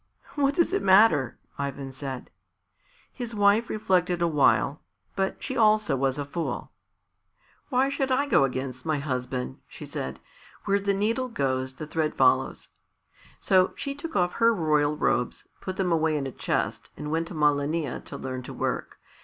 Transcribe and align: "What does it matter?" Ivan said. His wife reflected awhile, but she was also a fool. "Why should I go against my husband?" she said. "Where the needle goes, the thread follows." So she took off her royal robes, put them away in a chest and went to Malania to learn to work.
"What 0.33 0.55
does 0.55 0.73
it 0.73 0.81
matter?" 0.81 1.37
Ivan 1.59 1.91
said. 1.91 2.31
His 3.13 3.35
wife 3.35 3.69
reflected 3.69 4.19
awhile, 4.19 4.81
but 5.15 5.43
she 5.43 5.53
was 5.53 5.61
also 5.91 6.03
a 6.05 6.25
fool. 6.25 6.71
"Why 7.69 7.87
should 7.89 8.11
I 8.11 8.25
go 8.25 8.43
against 8.43 8.83
my 8.83 8.97
husband?" 8.97 9.59
she 9.67 9.85
said. 9.85 10.19
"Where 10.65 10.79
the 10.79 10.95
needle 10.95 11.27
goes, 11.27 11.75
the 11.75 11.85
thread 11.85 12.15
follows." 12.15 12.69
So 13.39 13.73
she 13.75 13.93
took 13.93 14.15
off 14.15 14.33
her 14.33 14.51
royal 14.55 14.97
robes, 14.97 15.47
put 15.59 15.77
them 15.77 15.91
away 15.91 16.17
in 16.17 16.25
a 16.25 16.31
chest 16.31 16.89
and 16.97 17.11
went 17.11 17.27
to 17.27 17.35
Malania 17.35 17.99
to 18.05 18.17
learn 18.17 18.41
to 18.41 18.53
work. 18.55 18.97